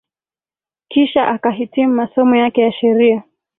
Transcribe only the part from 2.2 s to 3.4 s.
yake ya sheria